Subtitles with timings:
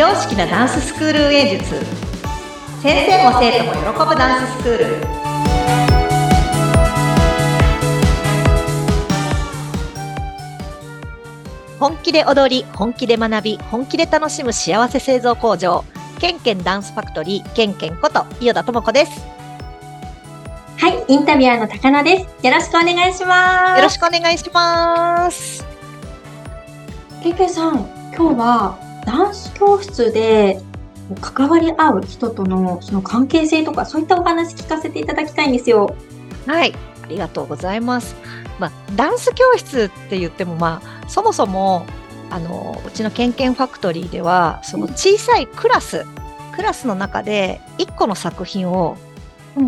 [0.00, 1.74] 常識なダンススクール運営術。
[2.82, 4.86] 先生も生徒も喜ぶダンススクール。
[11.78, 15.84] 本気で踊り本気で学び本気で楽しむ幸せ製造工場。
[16.18, 19.12] ケンケンダンスファクトリーケンケンこと伊予田智子です。
[20.78, 22.46] はい、インタビュアーの高菜です。
[22.46, 23.76] よろしくお願いします。
[23.76, 25.62] よろしくお願いします。
[27.22, 30.60] ケケさん、今日はダンス教室で
[31.20, 35.96] 関わり合う人とのその関係性とかそういったお話聞かせていただきたいんですよ。
[36.46, 36.72] はい。
[37.02, 38.14] ありがとうございます。
[38.60, 41.86] まあダンス教室って言ってもまあそもそも
[42.30, 46.06] あのうちのケンケンファクトリーではその小さいクラス
[46.54, 48.96] クラスの中で1個の作品を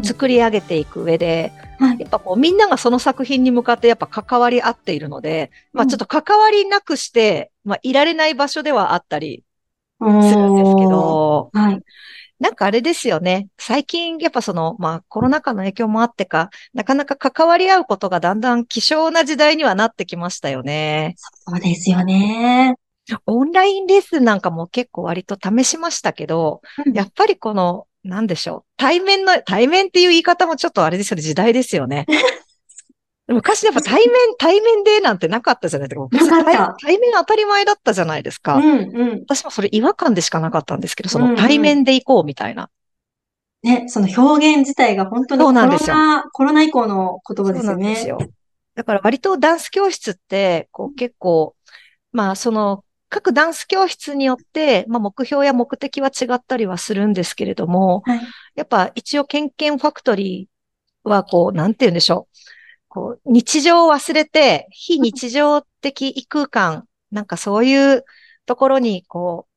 [0.04, 1.98] 作り上げていく上で、はい。
[1.98, 9.44] やっぱこうみんながその作品に向かってやっぱ関わり合っているので、まあちょっと関わりなくして、まあいられない場所ではあったり
[10.00, 11.80] すするんですけど、はい。
[12.40, 13.46] なんかあれですよね。
[13.56, 21.14] 最近やっぱその、まあコロナ禍の影響もあってか、なかなか関わり合うことがだんだん希少な時代にはなってきましたよね。
[21.16, 22.74] そうですよね。
[23.26, 28.72] オンラインレッスンなんかも結構割と試しましたけど、うんやっぱりこの、なんでしょう。
[28.76, 31.22] 対面の、対面っていう言い方もちょっとあれですよね。
[31.22, 32.06] 時代ですよね。
[33.32, 36.42] 昔やっぱ対面、対面でなんてなかったじゃないですか。
[36.42, 38.56] なか対対面当たり前だったじゃないですか。
[38.56, 39.20] うんうん。
[39.20, 42.70] 私もそれ違和感でしかなかったんですけど、そうんうんの対面で行こうみたいな。
[43.62, 47.84] ね、その表現自体が本当にそコロうなんですよナ、コロナ以降の言葉ですそうよね。
[47.84, 48.18] なんですよ。
[48.74, 51.54] だから割とダンス教室って、こう結構、
[52.12, 58.20] まあその、各ダンス教室によって、まあ目標や目的は違ったりはするんですけれども、はい。
[58.56, 62.36] やっぱ一応、ケンケンファクトリーは、こう、なんて言うんでしょう。
[62.92, 68.04] こう、日常を忘れて、非日常的異空間、なんかそういう
[68.44, 69.52] ところに、こう、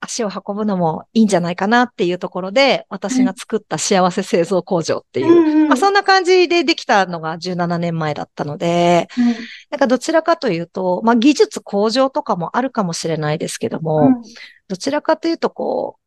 [0.00, 9.34] 足を運ぶのもいいんじゃないかなっていうところで、私が作った幸せ製造工場っていう、うんうんまあそんな感じでできたのが17年前だったので、はい
[9.70, 14.22] なんかどちらかというと、まあ技術向上とかもあるかもしれないですけども、うん。
[14.68, 15.98] どちらかというと、こ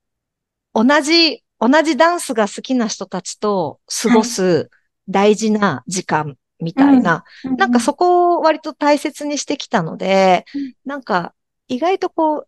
[0.75, 4.69] う、同じ、同じダンスが好きな人たちと過ごす
[5.09, 7.24] 大事な時間みたいな、
[7.58, 10.74] なんかそこを割と大切にしてきたので、うん。
[10.86, 11.34] なんか
[11.68, 12.47] 意外とこう、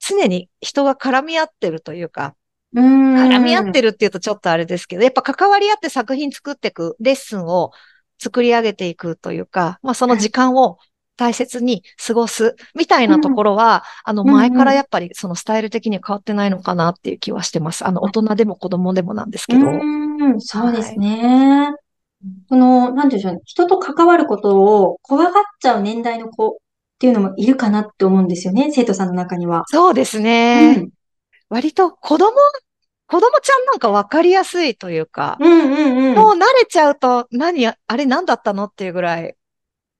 [0.00, 2.34] 常に人が絡み合ってるというか、
[2.74, 7.72] うん、絡み合ってるっていうとちょっとあれですけど、やっぱ関わり合って作品作っていく、レッスンを
[8.18, 10.78] 作り上げていくというか、まあその時間を
[11.16, 17.86] 大切に過ごすみたいなところは、あの前からやっぱりそのスタイル的には変わってないのかなっていう気はしてます。
[17.86, 19.66] あの大人でも子供でもなんですけど。
[19.66, 19.70] う
[20.36, 21.72] ん、そうですね。
[22.48, 23.40] その、なんていうんでしょうね。
[23.44, 26.50] 人と関わることを怖がっちゃう年代の子っ
[26.98, 28.70] ていうのもいるかなって思うんですよね。
[28.72, 29.64] 生徒さんの中には。
[29.66, 30.76] そうですうね。
[30.76, 30.90] ん。
[31.48, 32.32] 割と子供、
[33.06, 36.14] 子供ちゃんなんかわかりやすいというか、うんうんうん。
[36.16, 39.34] もう慣れちゃうと、何や、あれ何だったのっていうぐらい、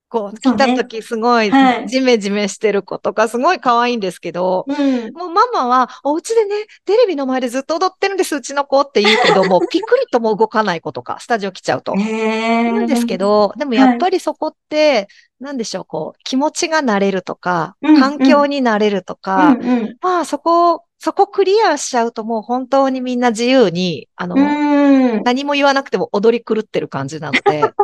[0.08, 5.12] こう、来た時すごいはいジメジメしてる子とか、すごい可愛いんですけど、うん。
[5.12, 11.94] もうママは、お家でね、テレビの前でずっと踊ってるんです、うちの子って言うけど も、ピクリとも動かない子とか、スタジオ来ちゃうと。
[11.96, 12.64] へえ。
[12.64, 15.08] 言うんですけど、でもやっぱりそこって、
[15.40, 19.96] なんでしょう、こう、気持ちが慣れるとか、環境に慣れるとうか、んうん。
[20.00, 25.22] まあそこ、そこクリアしちゃうともう本当にみんな自由に、あの、うん。
[25.22, 27.72] 何も言わなくても踊り狂ってる感じなので、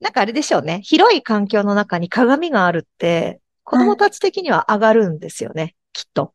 [0.00, 0.80] なんかあれでしょうね。
[0.82, 6.32] 広い環境の中に鏡があるって、子供たち的には上がるんですよね、きっと。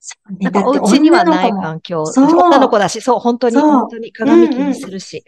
[0.00, 2.02] そうねなんかお家にはない環境。
[2.02, 5.24] 女の子だし、そう、本当に、本当に鏡気にするし。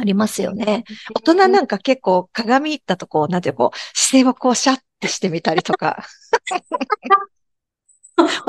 [0.00, 0.84] ありますよね。
[1.14, 6.04] 大人なんか結構鏡だとこう、なんていうのこう、姿勢をこうシャッてしてみたりとか。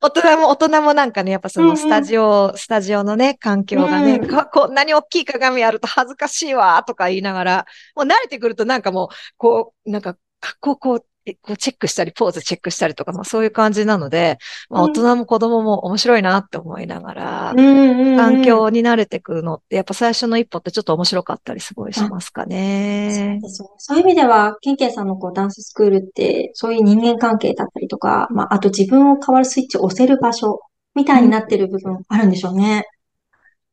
[0.00, 1.74] 大人も、大人もなんかね、やっぱそうんうん。
[1.74, 14.38] のスタジオ、スタジオのね、環境がね、うんかこんなに大きい鏡あると恥ずかしいわ、とか言いながら、もう慣れてくるとなんかもう、こう、なんか、格好こう、えこうチェックしたり、ポーズチェックしたりとか、まあそういう感じなので、
[14.70, 23.38] まあうん大人も子供も面白いなって思いながら、環境に慣れてくるのって、やっぱ最初の一歩ってちょっと面白かったりすごいしますかね。
[23.42, 30.60] ですよねそういう意味では、ケンケンさんのこうダンススクールって、そういう人間関係だったりとか、まあ、あと自分を変わるスイッチを押せる場所
[30.94, 32.86] みたいになってる部分あるんでしょうね。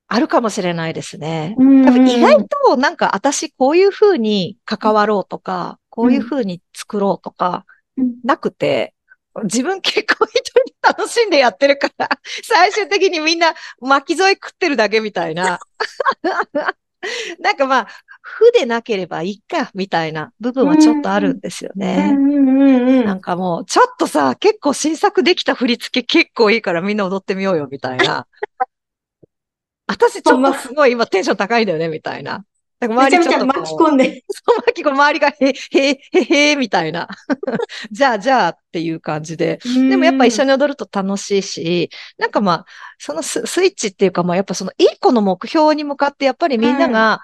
[0.07, 1.55] あるかもしれないですね。
[1.57, 7.65] うん多分意外となんか私こういう風に関わろうとか、こういう風に作ろうとか
[7.97, 8.93] うんなくて、
[9.43, 12.09] 自分結構一人で楽しんでやってるから、
[12.43, 15.59] 最終的にみんな巻き添え食ってるだけみたいな。
[17.39, 17.87] なんかまあ、
[18.21, 22.11] 負でなければいいか、みたいな部分はちょっとあるんですようね。
[23.03, 28.27] なんかもう、ちょっとさ、結構新作できた振り付け結構いいからみんな踊ってみようよ、みたいな。
[29.87, 32.43] 私ちょっとすごい今テンション高いんだよね、みたいな。
[32.79, 34.23] なんか周りちょっと巻き込んで。
[34.29, 37.07] そう、巻き込む周りが、へ、へ、へ、へ、みたいな。
[37.91, 39.59] じゃあ、じゃあっていう感じで。
[39.89, 40.45] でもやっぱ一緒に。
[40.45, 42.65] に踊ると楽しいし、なんかまあ、
[42.97, 47.21] そのススイッチっていうかまあ、やっぱその一個の目標に向かってやっぱりみんなが、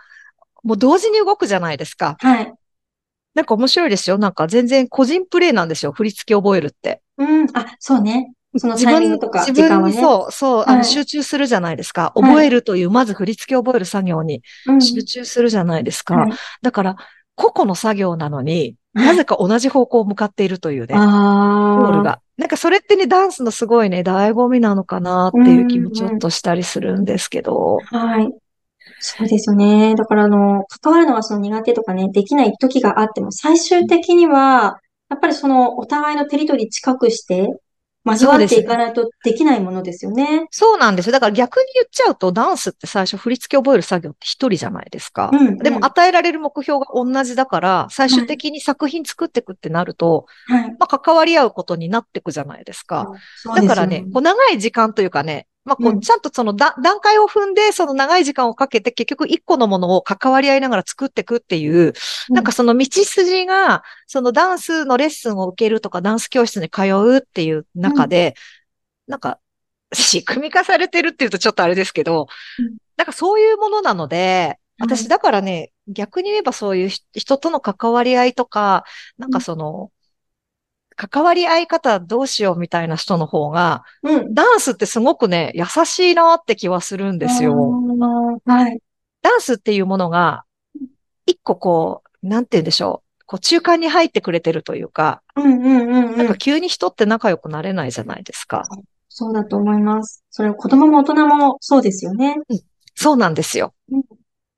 [0.64, 2.18] もう同時に動くじゃないですか。
[2.20, 2.54] はい。
[3.34, 4.18] なんか面白いですよ。
[4.18, 5.92] なんか全然個人プレイなんですよ。
[5.92, 7.02] 振り付け覚えるって。
[7.18, 7.48] うん。
[7.54, 8.34] あ、そうね。
[8.58, 9.94] その自分タイミングとか自時間はね。
[9.94, 12.14] そう、そう、あの、はい集中するじゃないですか。
[12.16, 16.16] い覚えるという、まず振り付けを覚える作業にうん集中するじゃないですか。
[16.16, 16.32] はい
[16.62, 16.96] だから、
[17.36, 20.96] 個々の作業なのに、はいなぜか同じ方向を向かっているというね。
[20.98, 22.20] あゴールが。
[22.38, 27.78] なんかそれってね、ダンスのすごいね、醍醐味なのかなっていう気もちょっとしたりするんですけど。
[27.92, 27.98] あ。
[27.98, 28.34] はい。
[29.00, 29.96] そうですよね。
[29.96, 37.48] だから、あの、関わるのがその苦手とかね、できない時があっても、最終的には、やっぱりその、お互いのテリトリー近くして、
[38.04, 40.48] 交わっていかないとできないものですよね。
[40.50, 41.12] そうなんですよ。
[41.12, 45.30] だから逆に言っちゃうと、ダンスって最初振り付け覚える作業って一人じゃないですか。
[45.32, 50.70] うんうんでも与えられる目標が同じだから、最終的に作品作っていくってなると、はい。
[50.80, 53.12] まあ関わり合うことになっていくじゃないですか。
[53.38, 61.94] そうですよだからね、こう長い時間というかね、まあ、こうちゃんとそのだ段階を踏んで、その長い時間をかけて結局一個のものを関わり合いながら作っていくっていう、
[62.30, 62.36] うん。
[62.36, 68.36] なんかその道筋が、そのダンスのレッスンを受けるとか、ダンス教室に通うっていう中で、
[69.08, 69.40] なんか、
[69.94, 72.78] 仕組み化されてるっていうとちょっとあれですけど、うん。
[72.98, 74.88] なんかそういうものなので、はい。
[74.88, 78.84] 私だからね、逆に言えばそういうひ人との関わり合いとか、
[79.20, 79.92] なんかその、
[80.96, 84.34] 関わり合い方どうしようみたいな人の方が、うん。
[84.34, 87.56] ダンスってすごくね、優しいなって気はするんですよ。
[88.46, 88.82] はい。
[89.22, 90.44] ダンスっていうものが、
[91.26, 93.26] 一個こう、なんて言うんでしょう。
[93.26, 96.36] こう中間に入ってくれてるというか、うんうんうんうんなんか。
[96.36, 98.68] 急に人って仲良くなれないじゃないですか。
[99.08, 100.24] そうだと思います。
[100.30, 102.36] それ子供も大人もそうですよね。
[102.96, 104.04] そうなんですようん。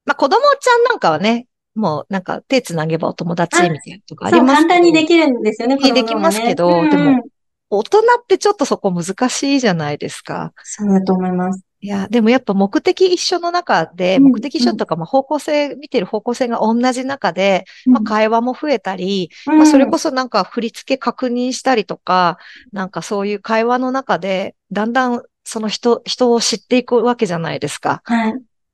[0.06, 4.70] まあ子供ちゃんなんかはね、もうなんか手つなげばお友達みたいなとかあそう、りますけど。
[4.70, 7.24] 簡単にできるんですよね、ねできますけどうんうんでも
[7.70, 10.54] 大人ってちょっとそこ難しいじゃないですか。
[10.64, 11.64] そうだと思います。
[11.80, 22.38] いや、でもやっぱ目的一緒の中で、うん目的一緒とか、まあ方向性、見てる方向性が同じ中で、まあ会話も増えたり、うんまあそれこそなんか振り付け確認したりとか、
[22.72, 28.02] なんかそういう会話の中で、だんだんその人、人を知っていくわけじゃないですか。
[28.06, 28.34] はい。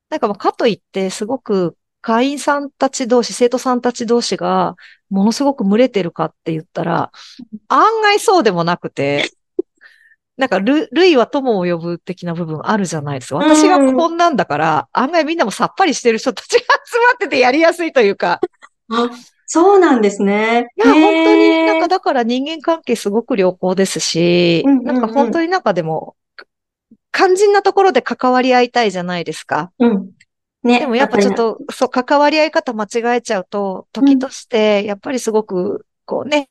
[0.10, 4.76] なんかまあかといって、すごく会員さんたち同士、生徒さんたち同士が、
[5.10, 7.12] ものすごく群れてるかって言ったら、
[7.68, 9.30] 案外そうでもなくて、
[10.38, 13.38] なんか、る、類は友を呼ぶ的な部分あるじゃないですか。
[13.38, 18.40] 私がこんなんだから、案外みんなもさっぱりしてる人たちが集まっててやりやすいというか、
[18.90, 19.10] あ、
[19.46, 20.68] そうなんですね。
[20.78, 26.16] いや、本当になんかだから人間関係すごく良好ですし、うんうんうんなんか本当になんかでも、
[27.12, 29.72] 肝心なところで関わり合いたいじゃないですか。
[29.80, 30.12] うん。
[30.64, 30.80] ね。
[30.80, 36.50] でもやっぱちょっと、そう、関わり合い方間違えちゃうと、時として、やっぱりすごく、こうね、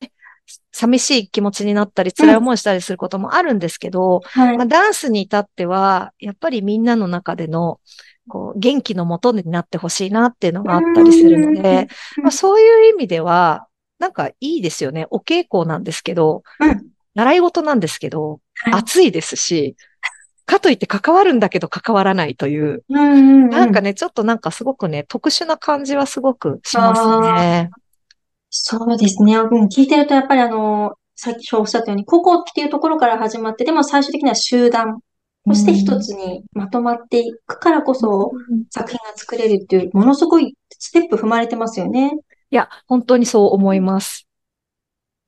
[0.72, 4.56] 寂しい気持ちになったり、辛い思いしたりすることもあるんですけど、はい。
[4.56, 7.80] まあ、ダンスに至っては、やっぱりみんなの中での、
[8.28, 11.88] こう、元気のもとになってほしいなっていうのがあったりするので、
[12.18, 12.24] うん。
[12.24, 13.66] まあ、そういう意味では、
[13.98, 15.06] なんかいいですよね。
[15.10, 16.86] お稽古なんですけど、うん。
[17.14, 18.74] 習い事なんですけど、はい。
[18.74, 19.76] 暑いですし、
[20.48, 23.50] かといって関わるんだけど関わらないという、うんうんうん。
[23.50, 27.70] なんかね、ちょっとなんかすごくね、特殊な感じはすごくしますね。
[28.48, 29.36] そうですね。
[29.36, 35.00] うん、聞いてると、やっぱりあの、さっきおっしゃったように、個々っていうところから始まって、でも最終的には集団、
[35.46, 38.30] そして一つにまとまっていくからこそ、
[38.70, 42.12] 作品が作れるっていう、ものすごいステップ踏まれてますよね。
[42.50, 44.27] いや、本当にそう思います。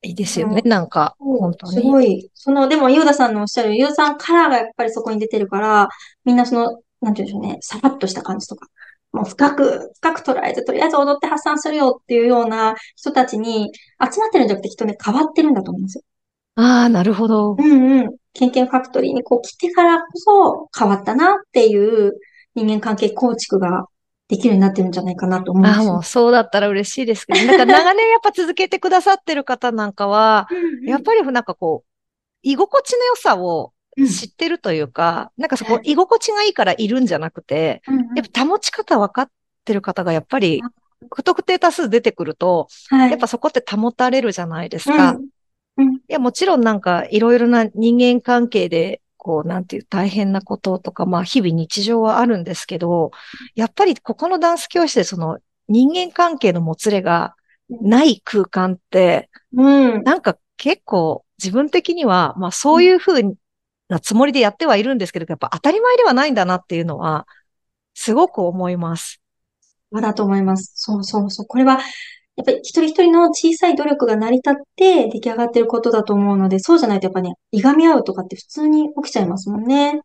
[0.03, 1.91] いいですよね、うなんか、本当すに。
[1.91, 2.31] ごい。
[2.35, 5.89] その、でも、ゆうださんのおっしゃる、ゆうさんカラーがやっぱりそこに出てるから、
[6.25, 8.67] みんなその、なんていうんでしょうね、さらっとした感じとか、
[9.13, 16.05] もう深く、深く捉えて、とりあえず踊って発散するよっていうような人たちに集まってるんじゃなくて、きっとね、変わってるんだと思うんですよ。
[16.55, 17.53] ああ、なるほど。
[17.59, 18.17] うんうん。
[18.33, 22.13] ケンケンファクトリーにこう来てからこそ変わったなっていう
[22.55, 23.87] 人間関係構築が
[24.31, 25.95] できるようになってるんじゃないかなと思うんでああ、すよ。
[25.95, 30.89] もうそうだったら嬉しいですけど、なんか長年やっぱ続けてくださってる方なんかは、 うんうん。
[30.89, 31.89] やっぱりなんかこう、
[32.43, 34.07] 居心地の良さをうん。
[34.07, 35.93] 知ってるというか、なんかそこは、い。
[35.93, 38.17] 居心地がいいからいるんじゃなくて、うんうん。
[38.17, 39.31] やっぱ保ち方分かっ
[39.65, 40.63] てる方がやっぱり、
[41.13, 43.11] 不特定多数出てくると、はい。
[43.11, 45.13] やっぱそこって保たれるじゃないですか。
[45.13, 45.29] うん。
[45.79, 46.01] うん。
[46.09, 53.11] いや、もちろんなんかいろいろな人間関係で、こう、なんていう大変なこととか、まあ日々日常はあるんですけど、
[53.55, 57.35] やっぱりここのダンス教室でその人間関係のもつれが
[57.69, 60.03] ない空間って、うん。
[60.03, 63.23] なんか結構自分的には、まあそういう風
[63.91, 67.27] なつもりでやってはいるんですけど、やっぱ当たり前ではないんだなっていうのは、
[67.93, 69.21] すごく思います。
[69.93, 70.73] だと思います。
[70.77, 71.47] そうそうそう。
[71.47, 71.81] これは、
[72.41, 80.01] やっぱり一人一人の小さい努力が成り立って出来上がってることだと思うので、そうじゃないとやっぱね、いがみ合うとかって普通に起きちゃいますもんね。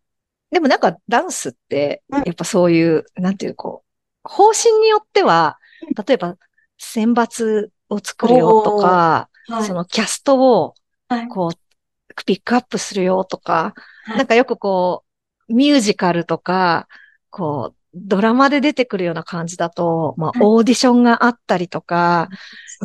[0.52, 5.60] でもなんかダンスってうん、やっぱそういう、なんていう、こう、方針によっては、
[6.06, 6.36] 例えば
[6.78, 9.64] 選抜を作るよとか、はい。
[9.64, 10.76] そのキャストを
[11.08, 11.28] はい。
[11.30, 13.74] こう、ピックアップするよとか、
[14.06, 15.04] はいなんかよくこ
[15.48, 16.88] う、ミュージカルとか、
[17.30, 22.30] こう、ドラマで出てくるような感じだと、まあ、はいオーディションがあったりとか、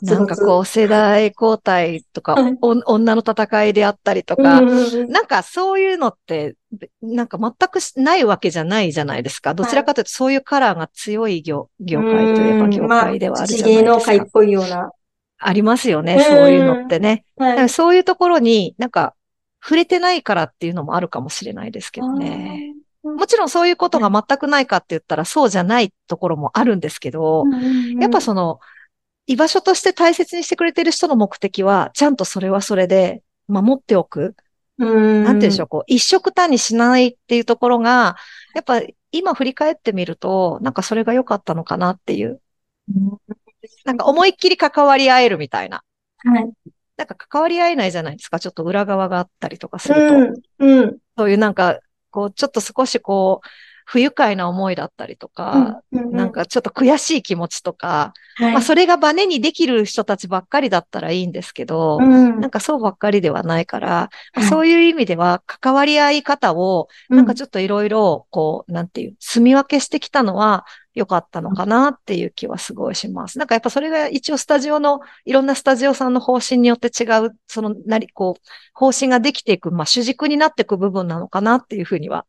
[0.02, 6.54] なんかこう、世代交代とか、はいお女の戦いであったりとうか、なんかそういうのって、
[7.02, 9.54] なんか全くしないわけじゃないじゃないですか。
[9.54, 14.12] どちらかというとそういうカラーが強い業業界といえば業界ではあるじゃないまあ、芸能ですか。
[14.12, 14.90] 界っぽいような。
[15.42, 16.22] ありますよね、うん。
[16.22, 17.24] そういうのってね。
[17.36, 17.68] はい。
[17.68, 19.14] そういうところになんか
[19.62, 22.74] 触れてないからっていうのもあるかもしれないですけどね。
[23.02, 27.45] もちろんそういうことが全くないかって言ったらそうじゃないところもあるんですけど、
[27.99, 28.61] やっぱその
[29.26, 34.35] 居場所として大切にしてくれてる人の目的はちゃんとそれはそれで守っておく。
[34.78, 38.16] うん、なんて言うんでしょう、こう、一色単にしないっていうところが、
[38.54, 38.80] やっぱ
[39.12, 42.40] 今振り返ってみると、なんかそれが良かったのかなっていう。
[43.85, 45.83] なんか思いっきり関わり合えるみたいな。
[46.19, 46.50] はい。
[46.97, 48.40] なんか関わり合えないじゃないですか。
[48.40, 50.14] ちょっと裏側があったりとかすると。
[50.61, 50.99] うん、うん。
[51.16, 51.78] そういうなんか、
[52.10, 53.48] こう、ちょっと少しこう、
[53.86, 58.52] 不愉快な思いだったりとか、うんなん、かちょっと悔しい気持ちとか、はい。
[58.52, 62.40] まあそれがバネにできる人たちばっかりだったらいいんですけど、うん。
[62.40, 64.48] なんかそうばっかりではないから、まあはい。
[64.48, 70.64] そういう意味では関わり合い方を、なんかちょっといろいろ、こう、なんていう、住み分けしてきたのは
[70.94, 73.38] 良かったのかなっていう気はすごいします。
[73.38, 78.40] なんかやっぱそれが一応スタジオの、いろんなスタジオさんの方針によって違う、その、なり、こう、
[78.75, 82.26] 方針ができていく、まあ主軸になっていく部分なのかなっていうふうには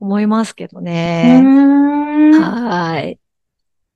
[0.00, 1.42] 思いますけどうね。
[1.44, 3.18] ーんはーい。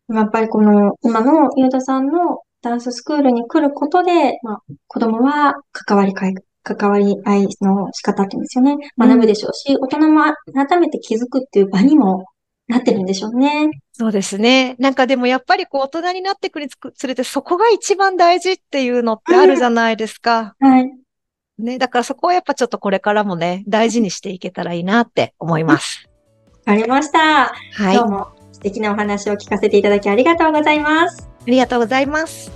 [0.09, 8.76] やっぱりこの、今のゆうたさんのダンススクールに来ることで、まあ、子供は関わりかい、関わり合いの仕方っていうんですよね。
[8.99, 10.23] 学ぶでしょうし、大人も
[10.54, 12.26] 改めて気づくっていう場にも
[12.69, 13.71] なってるんでしょうね。
[13.92, 14.76] そうですね。
[14.78, 20.54] なんかでもやっぱりこう大人になってくにつれてそこが一番大事っていうのってあるじゃないですか。
[20.61, 20.90] はい。
[21.59, 21.78] ね。
[21.78, 26.09] だからそこはやっぱちょっとこれからもね、大事にしていけたらいいなって思います。
[26.66, 27.19] わかりました。
[27.19, 27.52] はい。
[27.88, 31.28] あ今日も素敵なお話を聞かせていただきありがとうございます。
[31.47, 32.52] りがとうございます。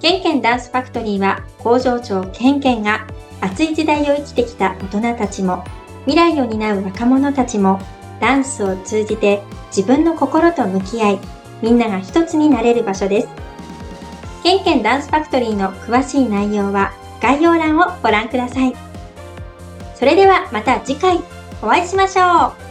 [0.00, 3.06] ケンケンダンスファクトリーは工場長ケンケンが
[3.40, 5.64] 熱い時代を生きてきた大人たちも
[6.06, 7.80] 未来を担う若者たちも
[8.20, 9.42] ダンスを通じて
[9.74, 11.18] 自分の心と向き合い
[11.62, 13.28] みんなが一つになれる場所です。
[14.42, 18.74] ケンケンダンスファクトリーの詳しい内容は概要欄をご覧ください。
[19.94, 21.20] それではまた次回
[21.60, 22.67] お会いしましょう。